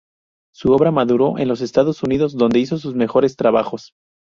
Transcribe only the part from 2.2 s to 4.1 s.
donde hizo sus mejores trabajos.